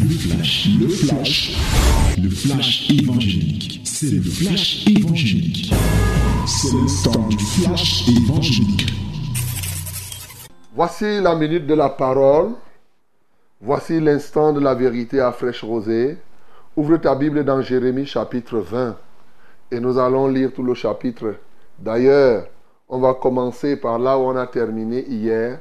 [0.00, 1.58] Le flash, le flash,
[2.22, 3.80] le flash évangélique.
[3.84, 5.72] C'est le flash évangélique.
[6.46, 8.92] C'est le temps du flash évangélique.
[10.72, 12.50] Voici la minute de la parole.
[13.60, 16.16] Voici l'instant de la vérité à fraîche rosée.
[16.76, 18.96] Ouvre ta Bible dans Jérémie chapitre 20
[19.72, 21.34] et nous allons lire tout le chapitre.
[21.76, 22.46] D'ailleurs,
[22.88, 25.58] on va commencer par là où on a terminé hier.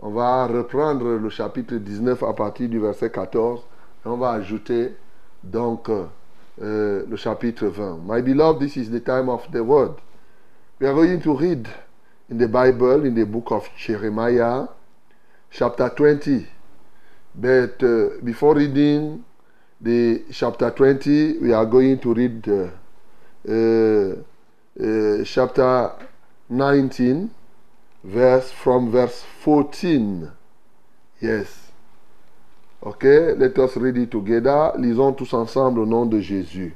[0.00, 3.75] On va reprendre le chapitre 19 à partir du verset 14 et
[4.06, 4.94] on va ajouter
[5.42, 7.98] donc euh, le chapitre 20.
[8.06, 9.94] My beloved, this is the time of the word.
[10.80, 11.68] We are going to read
[12.30, 14.66] in the Bible, in the book of Jeremiah,
[15.50, 16.46] chapter 20.
[17.34, 19.24] But uh, before reading
[19.80, 22.70] the chapter 20, we are going to read uh,
[23.48, 24.14] uh,
[24.82, 25.92] uh, chapter
[26.48, 27.30] 19,
[28.04, 30.30] verse from verse 14.
[31.20, 31.65] Yes.
[32.86, 34.70] Okay, let us read it together.
[34.78, 36.72] Lisons tous ensemble au nom de Jésus.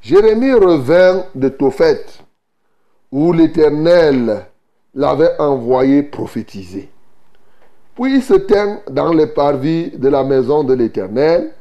[0.00, 2.02] Jérémie revint de Tophet,
[3.12, 4.46] où l'Éternel
[4.94, 6.88] l'avait envoyé prophétiser.
[7.94, 11.52] Puis il se tint dans les parvis de la maison de l'Éternel,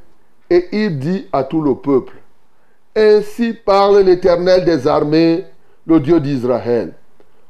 [0.49, 2.16] et il dit à tout le peuple,
[2.95, 5.44] Ainsi parle l'Éternel des armées,
[5.86, 6.94] le Dieu d'Israël.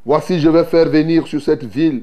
[0.03, 2.01] Voici, je vais faire venir sur cette ville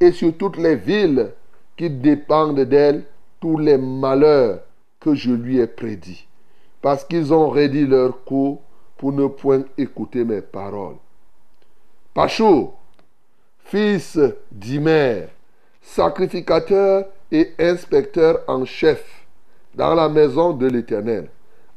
[0.00, 1.28] et sur toutes les villes
[1.76, 3.04] qui dépendent d'elle
[3.40, 4.60] tous les malheurs
[5.00, 6.26] que je lui ai prédits,
[6.82, 8.60] parce qu'ils ont rédit leur cou
[8.96, 10.96] pour ne point écouter mes paroles.
[12.14, 12.72] Pachou,
[13.64, 14.18] fils
[14.50, 15.26] d'Imer,
[15.80, 19.04] sacrificateur et inspecteur en chef
[19.74, 21.28] dans la maison de l'Éternel,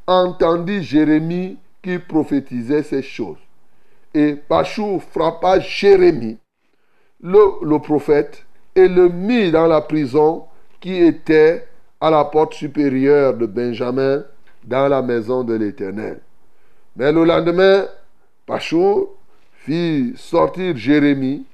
[0.07, 3.37] entendit Jérémie qui prophétisait ces choses.
[4.13, 6.37] Et Pachou frappa Jérémie,
[7.21, 10.45] le, le prophète, et le mit dans la prison
[10.81, 11.67] qui était
[12.01, 14.23] à la porte supérieure de Benjamin
[14.63, 16.19] dans la maison de l'Éternel.
[16.97, 17.85] Mais le lendemain,
[18.45, 19.09] Pachou
[19.53, 21.45] fit sortir Jérémie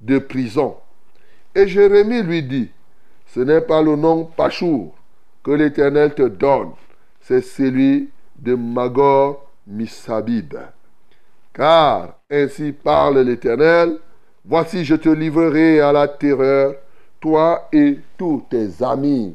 [0.00, 0.76] de prison.
[1.54, 2.70] Et Jérémie lui dit,
[3.26, 4.94] ce n'est pas le nom Pachour
[5.44, 6.72] que l'Éternel te donne,
[7.20, 10.54] c'est celui de Magor Misabib.
[11.52, 13.98] Car ainsi parle l'Éternel,
[14.44, 16.74] voici je te livrerai à la terreur,
[17.20, 19.34] toi et tous tes amis.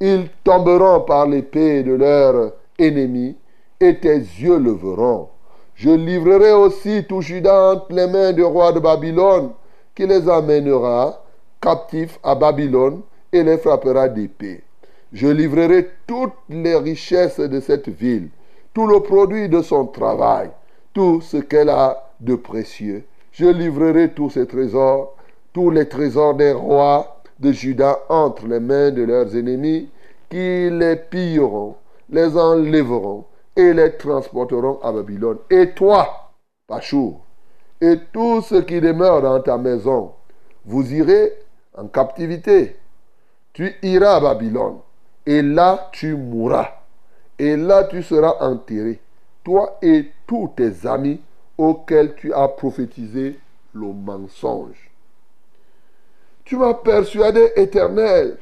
[0.00, 3.36] Ils tomberont par l'épée de leurs ennemis,
[3.80, 5.28] et tes yeux le verront.
[5.74, 9.50] Je livrerai aussi tout Judas entre les mains du roi de Babylone,
[9.94, 11.22] qui les amènera
[11.60, 13.02] captifs à Babylone
[13.32, 14.62] et les frappera d'épée.
[15.12, 18.28] Je livrerai toutes les richesses de cette ville,
[18.72, 20.50] tout le produit de son travail,
[20.94, 23.04] tout ce qu'elle a de précieux.
[23.32, 25.14] Je livrerai tous ses trésors,
[25.52, 29.88] tous les trésors des rois de Juda entre les mains de leurs ennemis,
[30.30, 31.76] qui les pilleront,
[32.08, 33.24] les enlèveront
[33.56, 35.38] et les transporteront à Babylone.
[35.50, 36.30] Et toi,
[36.66, 37.18] Pachou,
[37.80, 40.12] et tous ceux qui demeurent dans ta maison,
[40.64, 41.32] vous irez
[41.76, 42.76] en captivité.
[43.52, 44.78] Tu iras à Babylone,
[45.26, 46.68] et là tu mourras,
[47.38, 49.00] et là tu seras enterré,
[49.44, 51.20] toi et tous tes amis
[51.58, 53.38] auxquels tu as prophétisé
[53.74, 54.91] le mensonge.
[56.44, 58.36] Tu m'as persuadé éternel,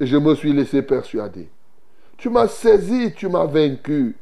[0.00, 1.48] et je me suis laissé persuader.
[2.16, 4.16] Tu m'as saisi, tu m'as vaincu,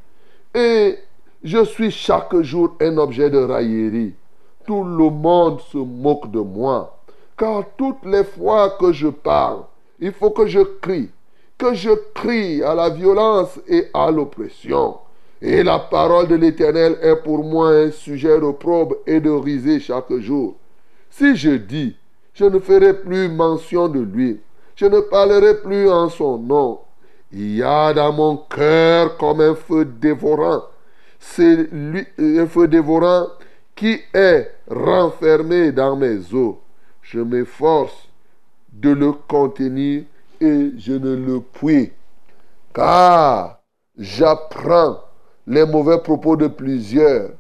[0.54, 0.98] et
[1.42, 4.14] je suis chaque jour un objet de raillerie.
[4.66, 6.98] Tout le monde se moque de moi,
[7.38, 9.62] car toutes les fois que je parle,
[9.98, 11.10] il faut que je crie,
[11.56, 14.96] que je crie à la violence et à l'oppression.
[15.40, 19.80] Et la parole de l'Éternel est pour moi un sujet de probe et de risée
[19.80, 20.56] chaque jour.
[21.10, 21.96] Si je dis,
[22.36, 24.40] je ne ferai plus mention de lui,
[24.74, 26.80] je ne parlerai plus en son nom.
[27.32, 30.64] Il y a dans mon cœur comme un feu dévorant.
[31.18, 33.28] C'est lui, un feu dévorant
[33.74, 36.56] qui est renfermé dans mes os.
[37.00, 38.08] Je m'efforce
[38.70, 40.04] de le contenir
[40.38, 41.92] et je ne le puis.
[42.74, 43.60] Car
[43.96, 45.00] j'apprends
[45.46, 47.30] les mauvais propos de plusieurs,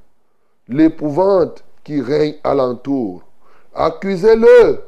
[0.68, 3.22] l'épouvante qui règne alentour.
[3.78, 4.86] Accusez-le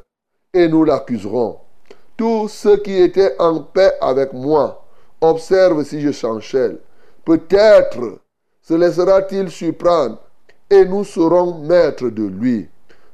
[0.53, 1.57] et nous l'accuserons.
[2.17, 4.83] Tous ceux qui étaient en paix avec moi
[5.21, 6.79] observent si je chanchelle.
[7.23, 8.19] Peut-être
[8.61, 10.19] se laissera-t-il surprendre
[10.69, 12.67] et nous serons maîtres de lui.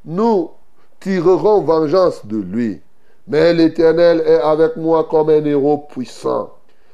[0.06, 0.52] Nous
[1.00, 2.82] tirerons vengeance de lui.
[3.28, 6.52] Mais l'Éternel est avec moi comme un héros puissant.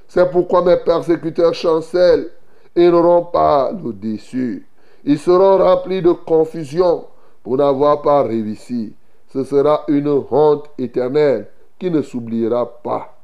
[0.07, 2.27] C'est pourquoi mes persécuteurs chancellent
[2.75, 4.67] et n'auront pas le déçu.
[5.03, 7.05] Ils seront remplis de confusion
[7.43, 8.93] pour n'avoir pas réussi.
[9.31, 11.47] Ce sera une honte éternelle
[11.79, 13.17] qui ne s'oubliera pas.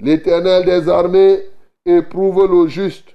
[0.00, 1.40] L'Éternel des armées
[1.84, 3.08] éprouve le juste.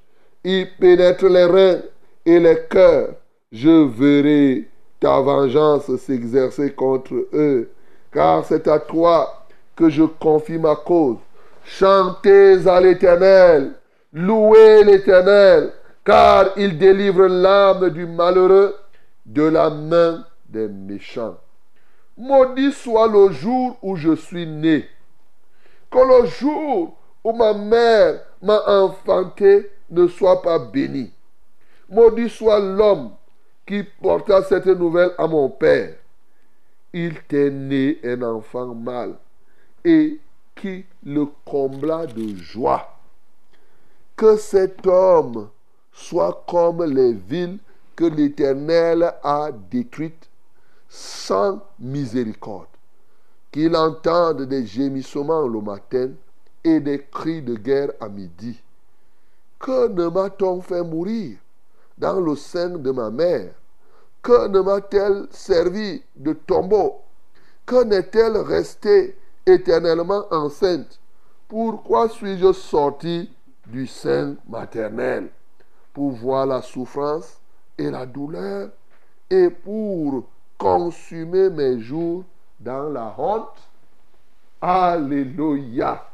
[0.44, 1.82] Il pénètre les reins
[2.26, 3.16] et les cœurs.
[3.52, 4.68] Je verrai
[5.00, 7.70] ta vengeance s'exercer contre eux.
[8.12, 11.18] Car c'est à toi que je confie ma cause.
[11.64, 13.74] Chantez à l'Éternel.
[14.12, 15.72] Louez l'Éternel.
[16.04, 18.76] Car il délivre l'âme du malheureux
[19.26, 21.38] de la main des méchants.
[22.18, 24.88] Maudit soit le jour où je suis né.
[25.90, 31.12] Que le jour où ma mère m'a enfanté ne soit pas béni.
[31.90, 33.12] Maudit soit l'homme
[33.66, 35.96] qui porta cette nouvelle à mon père.
[36.94, 39.16] Il t'est né un enfant mâle
[39.84, 40.20] et
[40.56, 42.96] qui le combla de joie.
[44.16, 45.50] Que cet homme
[45.92, 47.58] soit comme les villes
[47.96, 50.30] que l'Éternel a détruites
[50.94, 52.68] sans miséricorde.
[53.52, 56.12] Qu'il entende des gémissements le matin
[56.64, 58.62] et des cris de guerre à midi.
[59.60, 61.38] Que ne m'a-t-on fait mourir
[61.98, 63.54] dans le sein de ma mère?
[64.22, 67.02] Que ne m'a-t-elle servi de tombeau?
[67.66, 69.18] Que n'est-elle restée
[69.48, 71.00] éternellement enceinte?
[71.48, 73.34] Pourquoi suis-je sorti
[73.66, 75.30] du sein maternel?
[75.92, 77.40] Pour voir la souffrance
[77.80, 78.70] et la douleur
[79.30, 80.26] et pour
[80.58, 82.24] consumer mes jours
[82.60, 83.58] dans la honte.
[84.62, 86.10] Alléluia.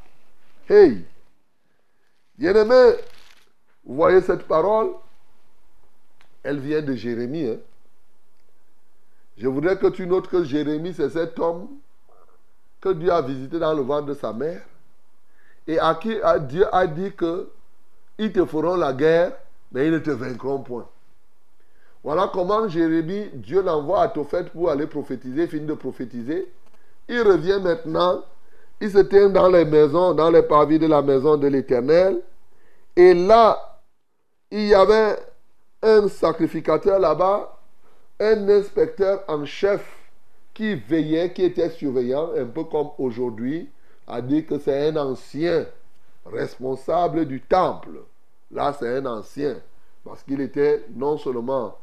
[0.68, 1.06] Hey,
[2.38, 2.94] bien-aimé,
[3.86, 4.92] vous voyez cette parole?
[6.44, 7.48] Elle vient de Jérémie.
[7.48, 7.58] Hein?
[9.38, 11.68] Je voudrais que tu notes que Jérémie, c'est cet homme
[12.82, 14.62] que Dieu a visité dans le ventre de sa mère
[15.68, 17.50] et à qui Dieu a dit que
[18.18, 19.34] ils te feront la guerre,
[19.72, 20.88] mais ils ne te vaincront point.
[22.04, 26.52] Voilà comment Jérémie, Dieu l'envoie à Tophet pour aller prophétiser, finit de prophétiser.
[27.10, 28.24] Il revient maintenant,
[28.80, 32.22] il se tient dans les maisons, dans les parvis de la maison de l'Éternel.
[32.96, 33.80] Et là,
[34.52, 35.18] il y avait
[35.82, 37.58] un sacrificateur là-bas,
[38.20, 39.86] un inspecteur en chef
[40.54, 43.70] qui veillait, qui était surveillant, un peu comme aujourd'hui,
[44.08, 45.66] a dit que c'est un ancien
[46.26, 48.02] responsable du temple.
[48.52, 49.58] Là, c'est un ancien,
[50.04, 51.76] parce qu'il était non seulement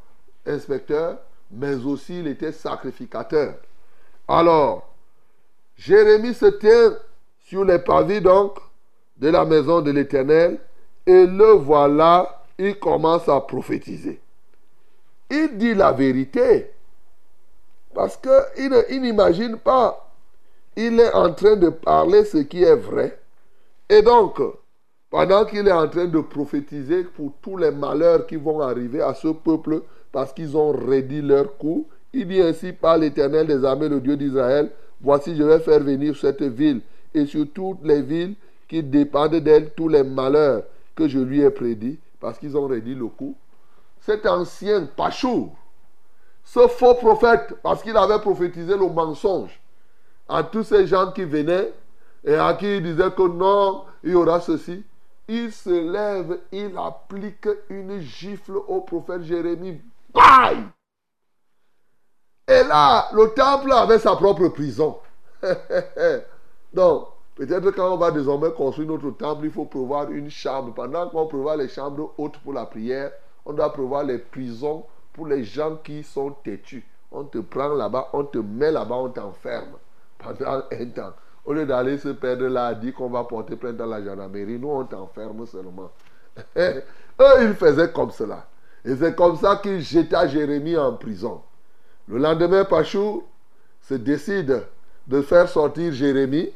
[0.46, 1.19] inspecteur,
[1.50, 3.54] mais aussi il était sacrificateur.
[4.28, 4.93] Alors,
[5.76, 6.96] Jérémie se tient
[7.40, 8.58] sur les pavis donc
[9.19, 10.58] de la maison de l'Éternel
[11.06, 14.20] et le voilà, il commence à prophétiser.
[15.31, 16.70] Il dit la vérité
[17.94, 20.10] parce qu'il n'imagine pas.
[20.76, 23.19] Il est en train de parler ce qui est vrai.
[23.88, 24.38] Et donc,
[25.10, 29.14] pendant qu'il est en train de prophétiser pour tous les malheurs qui vont arriver à
[29.14, 29.82] ce peuple,
[30.16, 31.86] parce qu'ils ont rédit leur coup.
[32.14, 36.16] Il dit ainsi par l'Éternel des armées, le Dieu d'Israël, voici je vais faire venir
[36.16, 36.80] cette ville
[37.12, 38.34] et sur toutes les villes
[38.66, 40.62] qui dépendent d'elle tous les malheurs
[40.94, 43.36] que je lui ai prédits, parce qu'ils ont rédit le coup.
[44.00, 45.54] Cet ancien Pachour,
[46.44, 49.60] ce faux prophète, parce qu'il avait prophétisé le mensonge
[50.30, 51.74] à tous ces gens qui venaient
[52.24, 54.82] et à qui il disait que non, il y aura ceci.
[55.28, 59.78] Il se lève, il applique une gifle au prophète Jérémie
[62.49, 64.99] et là, le temple avait sa propre prison.
[66.73, 70.73] Donc, peut-être quand on va désormais construire notre temple, il faut prévoir une chambre.
[70.73, 73.11] Pendant qu'on prévoit les chambres hautes pour la prière,
[73.45, 76.87] on doit prévoir les prisons pour les gens qui sont têtus.
[77.11, 79.76] On te prend là-bas, on te met là-bas, on t'enferme
[80.19, 81.14] pendant un temps.
[81.45, 84.69] Au lieu d'aller se perdre là, dit qu'on va porter plainte dans la gendarmerie, nous
[84.69, 85.90] on t'enferme seulement.
[86.57, 86.83] Eux,
[87.40, 88.47] ils faisaient comme cela.
[88.87, 91.43] Et c'est comme ça qu'il jeta Jérémie en prison.
[92.07, 93.25] Le lendemain, Pachou
[93.83, 94.62] se décide
[95.09, 96.50] de faire sortir Jérémie.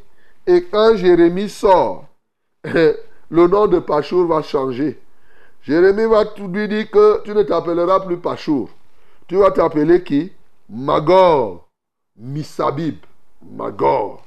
[0.47, 2.07] Et quand Jérémie sort,
[2.65, 2.97] le
[3.31, 5.01] nom de Pachour va changer.
[5.63, 8.71] Jérémie va lui dire que tu ne t'appelleras plus Pachour.
[9.27, 10.33] Tu vas t'appeler qui?
[10.69, 11.69] Magor,
[12.17, 12.99] Misabib.
[13.43, 14.23] Magor,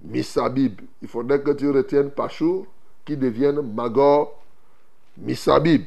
[0.00, 0.80] Misabib.
[1.02, 2.66] Il faudrait que tu retiennes Pachour
[3.04, 4.40] qui devienne Magor,
[5.18, 5.86] Misabib.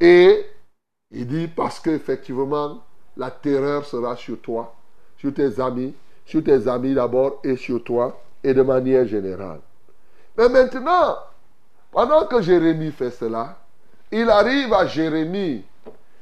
[0.00, 0.46] Et
[1.10, 2.82] il dit parce qu'effectivement,
[3.16, 4.74] la terreur sera sur toi,
[5.18, 9.60] sur tes amis, sur tes amis d'abord et sur toi, et de manière générale.
[10.38, 11.16] Mais maintenant,
[11.90, 13.58] pendant que Jérémie fait cela,
[14.10, 15.64] il arrive à Jérémie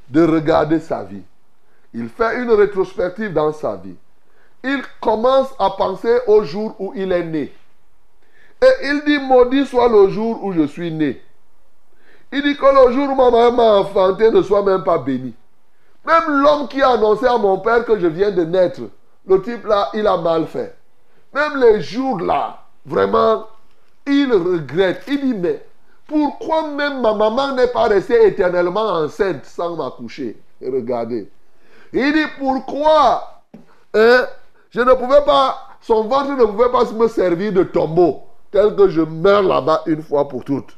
[0.09, 1.23] de regarder sa vie.
[1.95, 3.97] Il fait une rétrospective dans sa vie.
[4.65, 7.53] Il commence à penser au jour où il est né.
[8.61, 11.23] Et il dit, maudit soit le jour où je suis né.
[12.33, 15.35] Il dit que le jour où ma mère m'a enfanté ne soit même pas béni.
[16.07, 18.81] Même l'homme qui a annoncé à mon père que je viens de naître,
[19.27, 20.75] le type là, il a mal fait.
[21.35, 23.47] Même les jours là, vraiment,
[24.07, 25.03] il regrette.
[25.07, 25.65] Il dit, mais
[26.07, 30.41] pourquoi même ma maman n'est pas restée éternellement enceinte sans m'accoucher?
[30.63, 31.29] Regardez.
[31.93, 33.43] Il dit, pourquoi
[33.95, 34.27] hein,
[34.71, 38.89] je ne pouvais pas, son ventre ne pouvait pas me servir de tombeau, tel que
[38.89, 40.78] je meurs là-bas une fois pour toutes.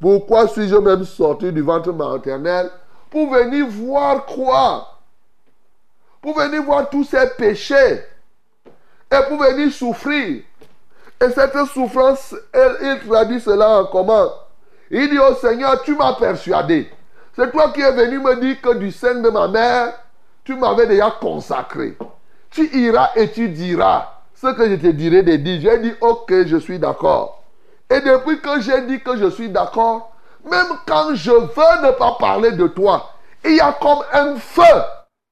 [0.00, 2.70] Pourquoi suis-je même sorti du ventre maternel
[3.10, 4.98] pour venir voir quoi?
[6.22, 8.02] Pour venir voir tous ces péchés
[9.10, 10.42] et pour venir souffrir.
[11.22, 14.30] Et cette souffrance, il traduit cela en comment?
[14.90, 16.90] Il dit au Seigneur, tu m'as persuadé.
[17.36, 19.92] C'est toi qui es venu me dire que du sein de ma mère,
[20.44, 21.96] tu m'avais déjà consacré.
[22.50, 25.60] Tu iras et tu diras ce que je te dirai de dire.
[25.60, 27.39] J'ai dit, ok, je suis d'accord.
[27.90, 30.12] Et depuis que j'ai dit que je suis d'accord,
[30.48, 33.10] même quand je veux ne pas parler de toi,
[33.44, 34.62] il y a comme un feu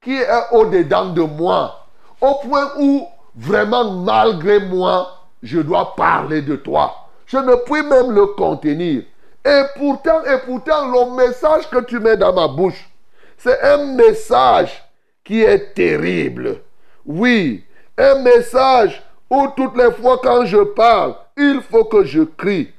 [0.01, 1.85] qui est au-dedans de moi.
[2.19, 6.93] Au point où, vraiment, malgré moi, je dois parler de toi.
[7.25, 9.03] Je ne puis même le contenir.
[9.45, 12.89] Et pourtant, et pourtant, le message que tu mets dans ma bouche,
[13.37, 14.83] c'est un message
[15.23, 16.61] qui est terrible.
[17.05, 17.63] Oui,
[17.97, 22.69] un message où toutes les fois quand je parle, il faut que je crie.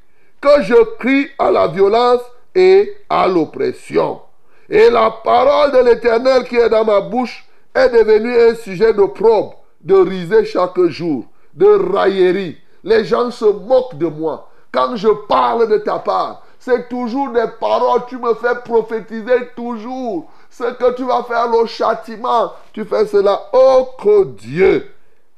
[0.40, 2.23] Que je crie à la violence
[2.54, 4.21] et à l'oppression.
[4.69, 9.04] Et la parole de l'Éternel qui est dans ma bouche est devenue un sujet de
[9.04, 12.57] probe, de risée chaque jour, de raillerie.
[12.83, 14.49] Les gens se moquent de moi.
[14.73, 18.02] Quand je parle de ta part, c'est toujours des paroles.
[18.09, 22.52] Tu me fais prophétiser toujours ce que tu vas faire, le châtiment.
[22.73, 23.40] Tu fais cela.
[23.52, 24.90] Oh que Dieu.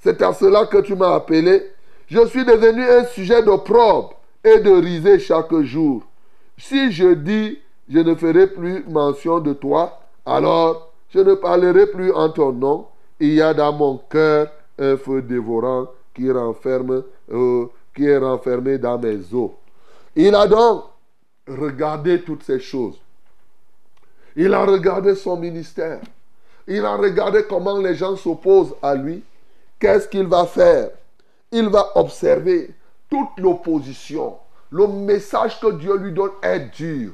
[0.03, 1.71] C'est à cela que tu m'as appelé.
[2.09, 4.11] Je suis devenu un sujet de probe
[4.43, 6.03] et de risée chaque jour.
[6.59, 12.13] Si je dis, je ne ferai plus mention de toi, alors je ne parlerai plus
[12.13, 12.87] en ton nom.
[13.21, 18.99] Il y a dans mon cœur un feu dévorant qui euh, qui est renfermé dans
[18.99, 19.51] mes os.
[20.17, 20.85] Il a donc
[21.47, 22.99] regardé toutes ces choses.
[24.35, 26.01] Il a regardé son ministère.
[26.67, 29.23] Il a regardé comment les gens s'opposent à lui.
[29.83, 30.91] Qu'est-ce qu'il va faire?
[31.51, 32.71] Il va observer
[33.11, 34.37] toute l'opposition.
[34.71, 37.11] Le message que Dieu lui donne est dur.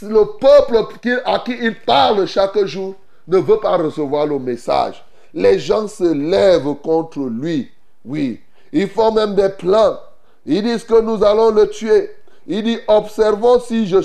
[0.00, 0.78] Le peuple
[1.26, 2.94] à qui il parle chaque jour
[3.28, 5.04] ne veut pas recevoir le message,
[5.34, 7.70] les gens se lèvent contre lui.
[8.02, 8.40] Oui,
[8.72, 9.98] ils font même des plans.
[10.46, 12.12] Ils disent que nous allons le tuer.
[12.46, 13.98] Il dit, observons si je...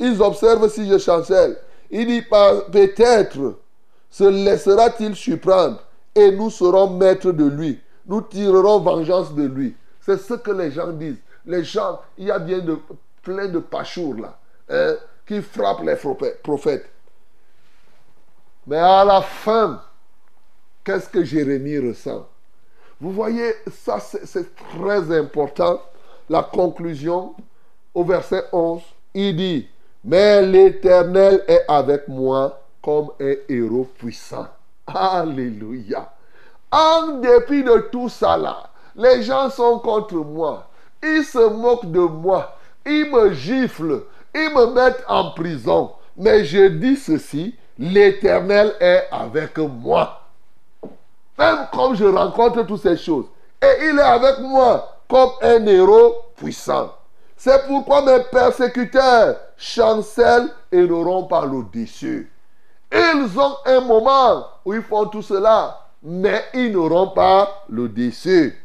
[0.00, 1.56] Ils observent si je chancelle.
[1.92, 3.54] Il dit, peut-être
[4.10, 5.78] se laissera-t-il surprendre
[6.14, 7.80] et nous serons maîtres de lui.
[8.06, 9.76] Nous tirerons vengeance de lui.
[10.00, 11.22] C'est ce que les gens disent.
[11.46, 12.60] Les gens, il y a bien
[13.22, 14.38] plein de pachours là,
[14.68, 14.94] hein,
[15.26, 15.96] qui frappent les
[16.42, 16.88] prophètes.
[18.66, 19.82] Mais à la fin,
[20.84, 22.28] qu'est-ce que Jérémie ressent?
[23.00, 23.52] Vous voyez,
[23.84, 25.82] ça c'est très important.
[26.28, 27.34] La conclusion
[27.94, 28.80] au verset 11,
[29.14, 29.68] il dit,
[30.04, 34.46] mais l'Éternel est avec moi comme un héros puissant.
[34.86, 36.12] Alléluia.
[36.70, 40.68] En dépit de tout ça là, les gens sont contre moi.
[41.02, 42.56] Ils se moquent de moi.
[42.86, 44.04] Ils me giflent.
[44.34, 45.92] Ils me mettent en prison.
[46.16, 50.22] Mais je dis ceci, l'Éternel est avec moi.
[51.38, 53.26] Même comme je rencontre toutes ces choses.
[53.60, 56.94] Et il est avec moi comme un héros puissant.
[57.36, 62.32] C'est pourquoi mes persécuteurs chancellent et n'auront pas dessus.
[62.92, 68.58] Ils ont un moment où ils font tout cela, mais ils n'auront pas le dessus.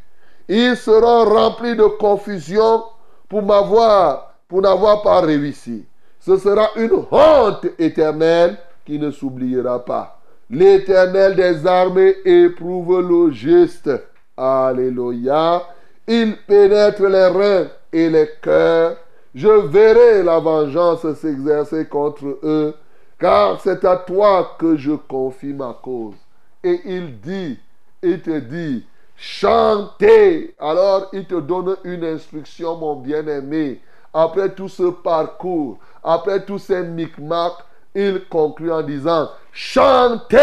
[0.47, 2.83] Ils seront remplis de confusion
[3.27, 5.85] pour m'avoir, pour n'avoir pas réussi.
[6.19, 10.19] Ce sera une honte éternelle qui ne s'oubliera pas.
[10.49, 13.89] L'éternel des armées éprouve le juste.
[14.37, 15.63] Alléluia.
[16.07, 18.97] Il pénètre les reins et les cœurs.
[19.35, 22.73] Je verrai la vengeance s'exercer contre eux,
[23.19, 26.15] car c'est à toi que je confie ma cause.
[26.63, 27.59] Et il dit,
[28.03, 30.55] il te dit, chantez.
[30.59, 33.81] Alors il te donne une instruction, mon bien-aimé.
[34.13, 40.37] Après tout ce parcours, après tous ces micmacs, il conclut en disant, chantez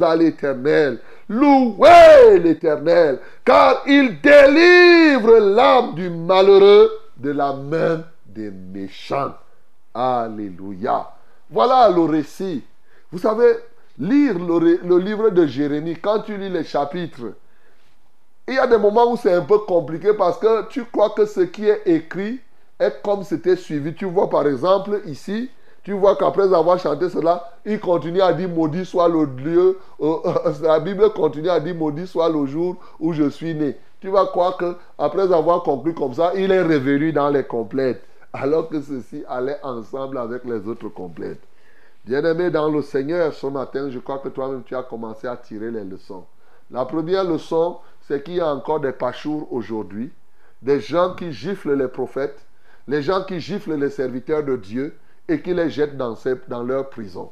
[0.00, 9.34] à l'Éternel, louez l'Éternel, car il délivre l'âme du malheureux de la main des méchants.
[9.92, 11.10] Alléluia.
[11.50, 12.62] Voilà le récit.
[13.12, 13.52] Vous savez,
[13.98, 17.34] lire le, livre de Jérémie, quand tu lis les chapitres,
[18.48, 21.26] il y a des moments où c'est un peu compliqué parce que tu crois que
[21.26, 22.40] ce qui est écrit
[22.78, 23.94] est comme c'était suivi.
[23.94, 25.50] Tu vois par exemple ici,
[25.82, 30.16] tu vois qu'après avoir chanté cela, il continue à dire maudit soit le lieu, euh,
[30.62, 33.76] la Bible continue à dire maudit soit le jour où je suis né.
[34.00, 38.02] tu vas croire que après avoir conclu comme ça, il est revenu dans les complètes,
[38.34, 41.40] alors que ceci allait ensemble avec les autres complètes.
[42.04, 45.70] Bien-aimé dans le Seigneur, ce matin, je crois que toi-même, tu as commencé à tirer
[45.70, 46.24] les leçons.
[46.72, 50.12] La première leçon, c'est qu'il y a encore des pachours aujourd'hui,
[50.60, 52.44] des gens qui giflent les prophètes,
[52.88, 54.98] les gens qui giflent les serviteurs de Dieu
[55.28, 56.16] et qui les jettent dans,
[56.48, 57.30] dans leur prison.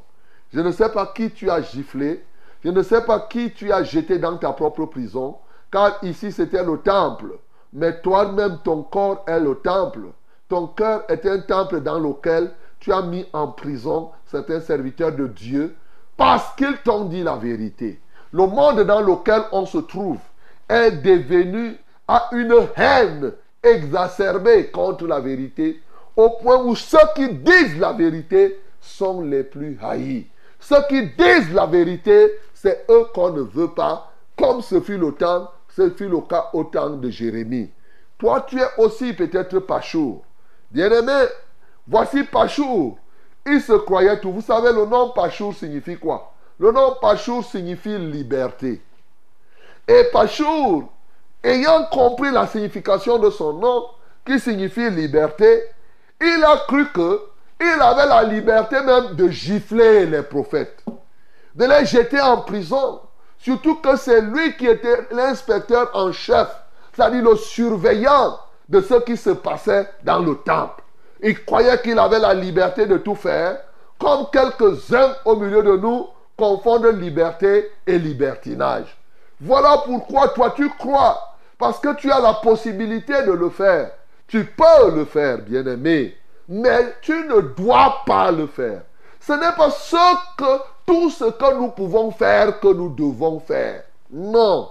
[0.53, 2.23] Je ne sais pas qui tu as giflé,
[2.63, 5.35] je ne sais pas qui tu as jeté dans ta propre prison,
[5.69, 7.37] car ici c'était le temple.
[7.73, 10.07] Mais toi-même, ton corps est le temple.
[10.53, 15.25] Ton cœur est un temple dans lequel tu as mis en prison certains serviteurs de
[15.25, 15.75] Dieu
[16.15, 17.99] parce qu'ils t'ont dit la vérité.
[18.31, 20.19] Le monde dans lequel on se trouve
[20.69, 21.75] est devenu
[22.07, 23.33] à une haine
[23.63, 25.81] exacerbée contre la vérité,
[26.15, 30.27] au point où ceux qui disent la vérité sont les plus haïs.
[30.59, 35.15] Ceux qui disent la vérité, c'est eux qu'on ne veut pas, comme ce fut le
[35.75, 37.71] ce fut le cas au temps de Jérémie.
[38.19, 40.23] Toi, tu es aussi peut-être Pachour.
[40.73, 41.27] Bien-aimé,
[41.87, 42.97] voici Pachour.
[43.45, 44.31] Il se croyait tout.
[44.31, 46.33] Vous savez, le nom Pachour signifie quoi?
[46.59, 48.81] Le nom Pachour signifie liberté.
[49.87, 50.91] Et Pachour,
[51.43, 53.85] ayant compris la signification de son nom,
[54.25, 55.63] qui signifie liberté,
[56.19, 57.21] il a cru que
[57.61, 60.83] il avait la liberté même de gifler les prophètes,
[61.53, 62.99] de les jeter en prison,
[63.43, 66.47] Surtout que c'est lui qui était l'inspecteur en chef,
[66.93, 68.39] c'est-à-dire le surveillant
[68.69, 70.83] de ce qui se passait dans le temple.
[71.21, 73.59] Il croyait qu'il avait la liberté de tout faire,
[73.99, 78.97] comme quelques-uns au milieu de nous confondent liberté et libertinage.
[79.39, 83.91] Voilà pourquoi toi tu crois, parce que tu as la possibilité de le faire.
[84.27, 86.17] Tu peux le faire, bien-aimé,
[86.47, 88.81] mais tu ne dois pas le faire.
[89.19, 93.83] Ce n'est pas ce que tout ce que nous pouvons faire que nous devons faire.
[94.11, 94.69] Non.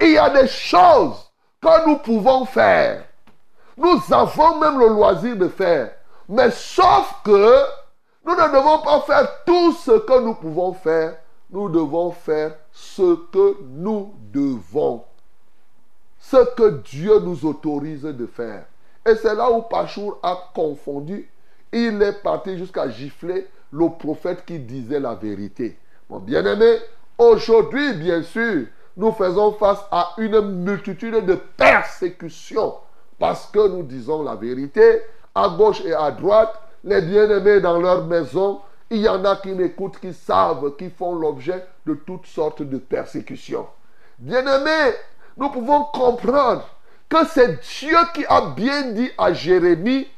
[0.00, 3.04] Il y a des choses que nous pouvons faire.
[3.76, 5.92] Nous avons même le loisir de faire.
[6.28, 7.64] Mais sauf que
[8.24, 11.16] nous ne devons pas faire tout ce que nous pouvons faire.
[11.50, 15.04] Nous devons faire ce que nous devons.
[16.18, 18.64] Ce que Dieu nous autorise de faire.
[19.06, 21.28] Et c'est là où Pachour a confondu.
[21.72, 25.78] Il est parti jusqu'à gifler le prophète qui disait la vérité.
[26.08, 26.78] Mon bien-aimé,
[27.18, 28.66] aujourd'hui, bien sûr,
[28.96, 32.74] nous faisons face à une multitude de persécutions
[33.22, 35.00] parce que nous disons la vérité.
[35.32, 39.50] À gauche et à droite, les bien-aimés dans leur maison, il y en a qui
[39.50, 43.68] m'écoutent, qui savent, qui font l'objet de toutes sortes de persécutions.
[44.18, 44.96] Bien-aimés,
[45.36, 46.68] nous pouvons comprendre
[47.08, 50.08] que c'est Dieu qui a bien dit à Jérémie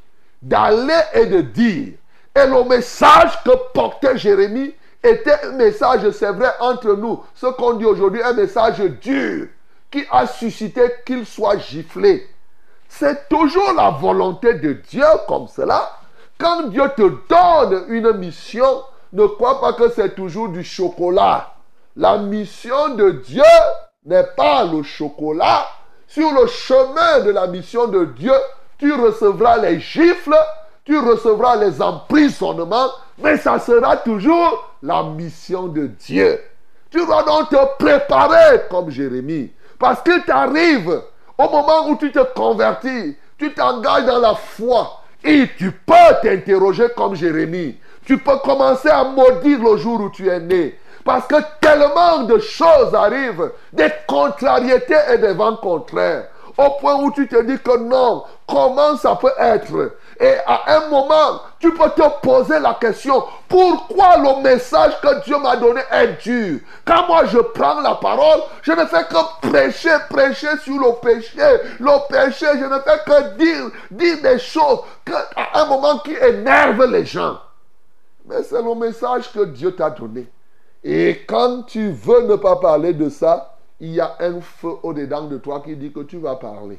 [0.41, 1.93] d'aller et de dire
[2.35, 7.23] et le message que portait Jérémie était un message, c'est vrai, entre nous.
[7.35, 9.49] Ce qu'on dit aujourd'hui, un message dur
[9.91, 12.31] qui a suscité qu'il soit giflé.
[12.97, 15.91] C'est toujours la volonté de Dieu comme cela.
[16.39, 21.55] Quand Dieu te donne une mission, ne crois pas que c'est toujours du chocolat.
[21.97, 23.43] La mission de Dieu
[24.05, 25.67] n'est pas le chocolat.
[26.07, 28.35] Sur le chemin de la mission de Dieu,
[28.79, 30.37] tu recevras les gifles,
[30.85, 36.41] tu recevras les emprisonnements, mais ça sera toujours la mission de Dieu.
[36.91, 39.51] Tu dois donc te préparer comme Jérémie.
[39.81, 41.03] Parce qu'il t'arrive
[41.39, 46.89] au moment où tu te convertis, tu t'engages dans la foi et tu peux t'interroger
[46.97, 47.77] comme Jérémie.
[48.07, 50.79] Tu peux commencer à maudire le jour où tu es né.
[51.05, 56.29] Parce que tellement de choses arrivent, des contrariétés et des vents contraires.
[56.57, 60.89] Au point où tu te dis que non, comment ça peut être et à un
[60.89, 66.23] moment, tu peux te poser la question, pourquoi le message que Dieu m'a donné est
[66.23, 66.61] dur?
[66.85, 71.39] Quand moi je prends la parole, je ne fais que prêcher, prêcher sur le péché.
[71.81, 74.81] Le péché, je ne fais que dire, dire des choses
[75.37, 77.39] à un moment qui énervent les gens.
[78.27, 80.31] Mais c'est le message que Dieu t'a donné.
[80.83, 85.23] Et quand tu veux ne pas parler de ça, il y a un feu au-dedans
[85.23, 86.79] de toi qui dit que tu vas parler.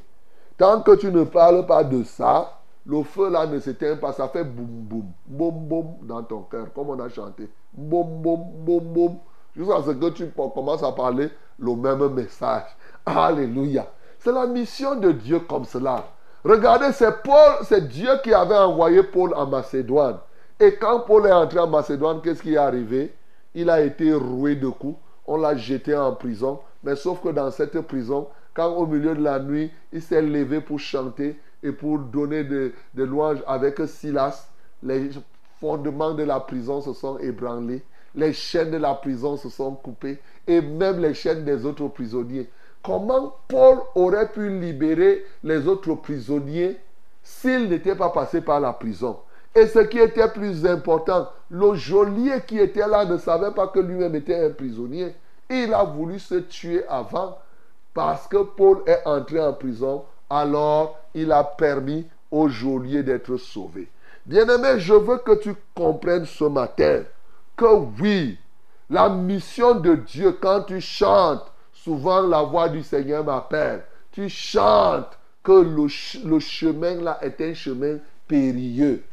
[0.58, 2.52] Tant que tu ne parles pas de ça,
[2.86, 6.72] le feu là ne s'éteint pas, ça fait boum boum, boum boum dans ton cœur,
[6.74, 7.50] comme on a chanté.
[7.74, 9.18] Boum boum, boum boum,
[9.56, 12.66] jusqu'à ce que tu commences à parler le même message.
[13.06, 13.88] Alléluia.
[14.20, 16.06] C'est la mission de Dieu comme cela.
[16.44, 20.18] Regardez, c'est Paul, c'est Dieu qui avait envoyé Paul en Macédoine.
[20.60, 23.16] Et quand Paul est entré en Macédoine, qu'est-ce qui est arrivé?
[23.56, 26.60] Il a été roué de coups, on l'a jeté en prison.
[26.84, 30.62] Mais sauf que dans cette prison, quand au milieu de la nuit, il s'est levé
[30.62, 34.48] pour chanter, et pour donner des louanges avec Silas,
[34.84, 35.10] les
[35.60, 40.20] fondements de la prison se sont ébranlés, les chaînes de la prison se sont coupées
[40.48, 42.50] et même les chaînes des autres prisonniers.
[42.84, 46.78] comment Paul aurait pu libérer les autres prisonniers
[47.24, 49.18] s'il n'était pas passé par la prison?
[49.56, 53.80] Et ce qui était plus important, le geôlier qui était là ne savait pas que
[53.80, 55.16] lui-même était un prisonnier.
[55.50, 57.38] Il a voulu se tuer avant
[57.94, 60.04] parce que Paul est entré en prison.
[60.36, 63.88] Alors, il a permis au geôlier d'être sauvé.
[64.26, 67.04] Bien-aimé, je veux que tu comprennes ce matin
[67.56, 68.38] que oui,
[68.90, 73.84] la mission de Dieu, quand tu chantes, souvent la voix du Seigneur m'appelle.
[74.12, 79.04] Tu chantes que le, chemin là est un chemin périlleux.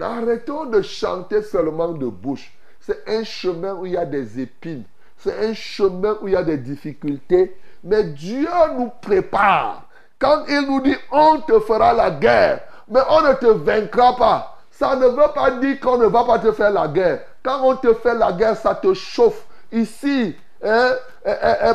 [0.00, 2.50] Arrêtons de chanter seulement de bouche.
[2.80, 4.84] C'est un chemin où il y a des épines.
[5.18, 7.56] C'est un chemin où il y a des difficultés.
[7.84, 9.86] Mais Dieu nous prépare.
[10.22, 14.56] Quand il nous dit on te fera la guerre, mais on ne te vaincra pas.
[14.70, 17.22] Ça ne veut pas dire qu'on ne va pas te faire la guerre.
[17.42, 19.44] Quand on te fait la guerre, ça te chauffe.
[19.72, 20.92] Ici, hein,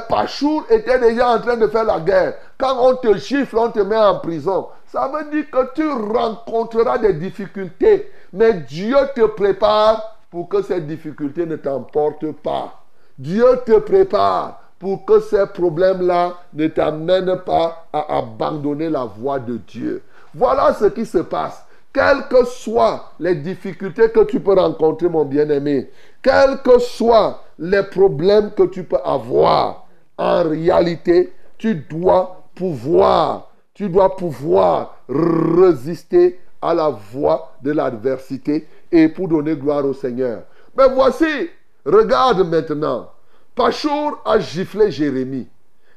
[0.08, 2.36] Pachour était déjà en train de faire la guerre.
[2.58, 4.68] Quand on te gifle, on te met en prison.
[4.86, 8.10] Ça veut dire que tu rencontreras des difficultés.
[8.32, 12.82] Mais Dieu te prépare pour que ces difficultés ne t'emportent pas.
[13.18, 19.58] Dieu te prépare pour que ces problèmes-là ne t'amènent pas à abandonner la voie de
[19.58, 20.04] Dieu.
[20.34, 21.64] Voilà ce qui se passe.
[21.94, 25.90] Quelles que soient les difficultés que tu peux rencontrer, mon bien-aimé,
[26.22, 29.88] quels que soient les problèmes que tu peux avoir,
[30.18, 39.10] en réalité, tu dois pouvoir, tu dois pouvoir résister à la voie de l'adversité et
[39.10, 40.44] pour donner gloire au Seigneur.
[40.78, 41.50] Mais voici,
[41.86, 43.10] regarde maintenant,
[43.58, 45.48] Pachour a giflé Jérémie.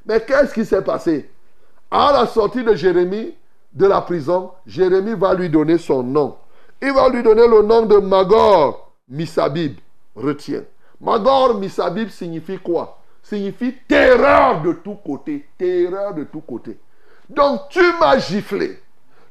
[0.06, 1.30] Mais qu'est-ce qui s'est passé?
[1.90, 3.34] À la sortie de Jérémie
[3.74, 6.38] de la prison, Jérémie va lui donner son nom.
[6.80, 9.74] Il va lui donner le nom de Magor Misabib.
[10.16, 10.62] Retiens.
[11.02, 12.98] Magor Misabib signifie quoi?
[13.22, 15.46] Signifie terreur de tous côtés.
[15.58, 16.78] Terreur de tous côtés.
[17.28, 18.80] Donc tu m'as giflé.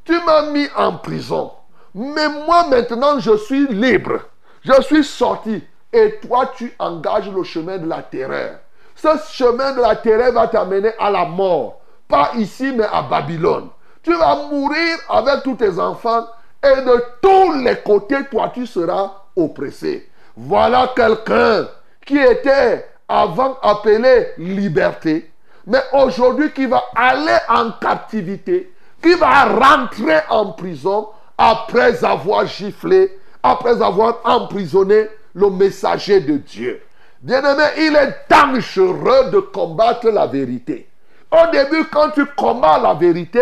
[0.05, 1.51] Tu m'as mis en prison.
[1.95, 4.19] Mais moi maintenant je suis libre.
[4.61, 5.63] Je suis sorti.
[5.91, 8.60] Et toi tu engages le chemin de la terreur.
[8.95, 11.82] Ce chemin de la terreur va t'amener à la mort.
[12.08, 13.69] Pas ici mais à Babylone.
[14.04, 16.25] Tu vas mourir avec tous tes enfants
[16.63, 20.10] et de tous les côtés, toi, tu seras oppressé.
[20.36, 21.67] Voilà quelqu'un
[22.06, 25.32] qui était avant appelé liberté,
[25.65, 33.17] mais aujourd'hui qui va aller en captivité, qui va rentrer en prison après avoir giflé,
[33.41, 36.81] après avoir emprisonné le messager de Dieu.
[37.21, 40.87] Bien-aimé, il est dangereux de combattre la vérité.
[41.31, 43.41] Au début, quand tu combats la vérité,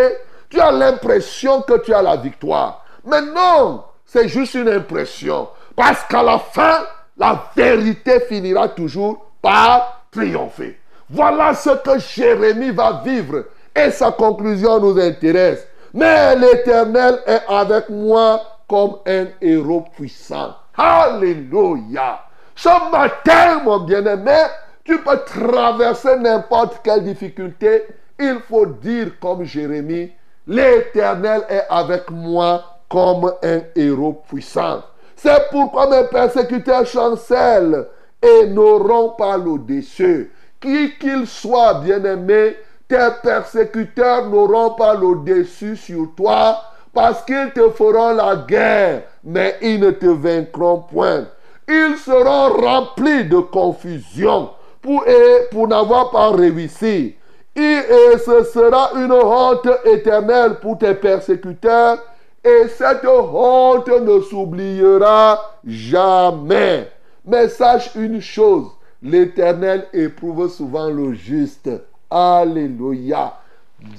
[0.50, 2.84] tu as l'impression que tu as la victoire.
[3.04, 5.48] Mais non, c'est juste une impression.
[5.76, 6.80] Parce qu'à la fin,
[7.16, 10.78] la vérité finira toujours par triompher.
[11.08, 13.44] Voilà ce que Jérémie va vivre.
[13.74, 15.66] Et sa conclusion nous intéresse.
[15.94, 20.54] Mais l'Éternel est avec moi comme un héros puissant.
[20.78, 22.20] Alléluia.
[22.54, 24.44] Ce matin, mon bien-aimé,
[24.84, 27.84] tu peux traverser n'importe quelle difficulté.
[28.18, 30.12] Il faut dire comme Jérémie,
[30.48, 34.82] L'Éternel est avec moi comme un héros puissant.
[35.14, 37.84] C'est pourquoi mes persécuteurs chancellent
[38.22, 40.32] et n'auront pas l'au-dessus.
[40.58, 42.56] Qui qu'ils soient, bien-aimés,
[42.88, 46.62] tes persécuteurs n'auront pas l'au-dessus sur toi
[46.94, 51.28] parce qu'ils te feront la guerre, mais ils ne te vaincront point.
[51.68, 54.50] Ils seront remplis de confusion
[54.82, 55.04] pour,
[55.50, 57.14] pour n'avoir pas réussi
[57.58, 61.98] et ce sera une honte éternelle pour tes persécuteurs,
[62.44, 66.88] et cette honte ne s'oubliera jamais.
[67.24, 68.68] Mais sache une chose,
[69.02, 71.70] l'Éternel éprouve souvent le juste.
[72.10, 73.34] Alléluia.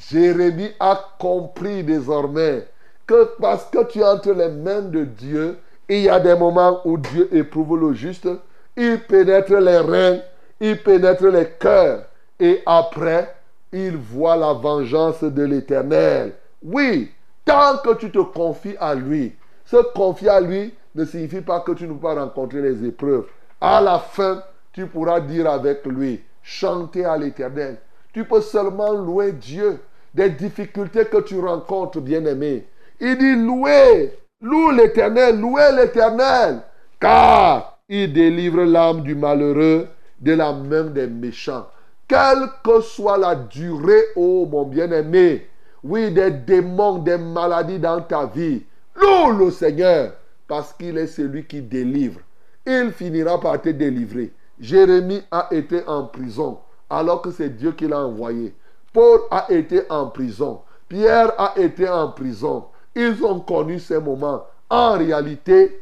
[0.09, 2.65] Jérémie a compris désormais
[3.09, 5.57] que parce que tu es entre les mains de Dieu,
[5.89, 8.29] il y a des moments où Dieu éprouve le juste,
[8.77, 10.19] il pénètre les reins,
[10.61, 12.05] il pénètre les cœurs,
[12.39, 13.33] et après,
[13.73, 16.33] il voit la vengeance de l'Éternel.
[16.61, 17.11] Oui,
[17.45, 21.71] tant que tu te confies à lui, se confier à lui ne signifie pas que
[21.71, 23.25] tu ne peux pas rencontrer les épreuves.
[23.59, 27.77] À la fin, tu pourras dire avec lui, chanter à l'Éternel.
[28.13, 29.79] Tu peux seulement louer Dieu
[30.13, 32.67] des difficultés que tu rencontres, bien-aimé.
[32.99, 36.61] Il dit louer, loue l'Éternel, louez l'Éternel,
[36.99, 39.87] car il délivre l'âme du malheureux
[40.19, 41.67] de la main des méchants
[42.09, 45.47] quelle que soit la durée, oh mon bien-aimé,
[45.83, 48.63] oui, des démons, des maladies dans ta vie,
[48.95, 50.13] loue le Seigneur,
[50.47, 52.19] parce qu'il est celui qui délivre.
[52.65, 54.33] Il finira par te délivrer.
[54.59, 56.57] Jérémie a été en prison,
[56.89, 58.55] alors que c'est Dieu qui l'a envoyé.
[58.91, 60.61] Paul a été en prison.
[60.89, 62.65] Pierre a été en prison.
[62.95, 64.45] Ils ont connu ces moments.
[64.69, 65.81] En réalité,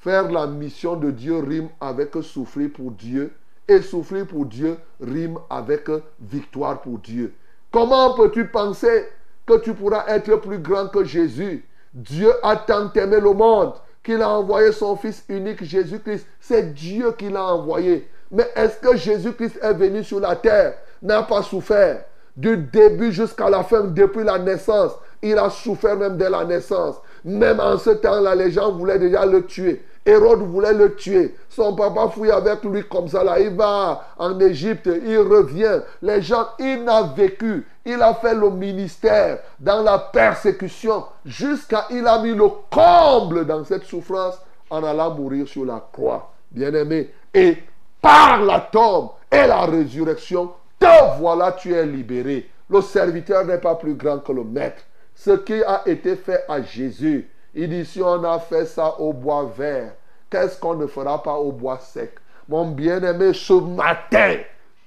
[0.00, 3.32] faire la mission de Dieu rime avec souffrir pour Dieu.
[3.68, 5.88] Et souffrir pour Dieu rime avec
[6.20, 7.32] victoire pour Dieu.
[7.70, 9.08] Comment peux-tu penser
[9.46, 11.64] que tu pourras être plus grand que Jésus?
[11.94, 16.26] Dieu a tant aimé le monde qu'il a envoyé son Fils unique Jésus-Christ.
[16.40, 18.08] C'est Dieu qui l'a envoyé.
[18.30, 22.04] Mais est-ce que Jésus-Christ est venu sur la terre, n'a pas souffert
[22.36, 26.96] du début jusqu'à la fin, depuis la naissance Il a souffert même dès la naissance.
[27.24, 29.82] Même en ce temps-là, les gens voulaient déjà le tuer.
[30.04, 31.36] Hérode voulait le tuer.
[31.48, 33.22] Son papa fouille avec lui comme ça.
[33.22, 33.38] Là.
[33.38, 35.80] Il va en Égypte, il revient.
[36.02, 37.66] Les gens, il a vécu.
[37.84, 43.64] Il a fait le ministère dans la persécution jusqu'à il a mis le comble dans
[43.64, 44.34] cette souffrance
[44.70, 46.32] en allant mourir sur la croix.
[46.50, 47.12] Bien-aimé.
[47.34, 47.58] Et
[48.00, 52.48] par la tombe et la résurrection, te voilà, tu es libéré.
[52.68, 54.82] Le serviteur n'est pas plus grand que le maître.
[55.14, 59.12] Ce qui a été fait à Jésus, il dit, si on a fait ça au
[59.12, 59.94] bois vert,
[60.30, 62.14] qu'est-ce qu'on ne fera pas au bois sec?
[62.48, 64.36] Mon bien-aimé, ce matin,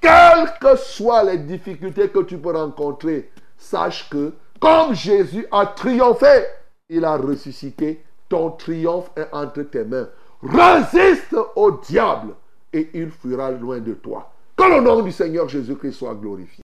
[0.02, 6.46] quelles que soient les difficultés que tu peux rencontrer, sache que comme Jésus a triomphé,
[6.90, 10.10] il a ressuscité, ton triomphe est entre tes mains.
[10.42, 12.34] Résiste au diable
[12.74, 14.32] et il fuira loin de toi.
[14.56, 16.65] Que le nom du Seigneur Jésus-Christ soit glorifié.